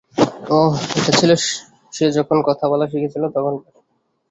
ওহ, 0.51 0.73
এটা 0.97 1.11
ছিলো 1.19 1.35
সে 1.93 2.05
যখন 2.17 2.37
কথা 2.47 2.65
বলা 2.71 2.85
শিখেছিলো 2.87 3.27
তখনকার। 3.35 3.73